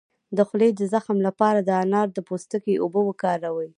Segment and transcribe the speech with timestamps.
[0.37, 3.69] د خولې د زخم لپاره د انار د پوستکي اوبه وکاروئ